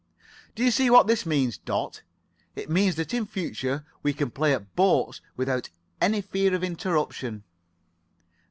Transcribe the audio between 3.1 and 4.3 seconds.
in future we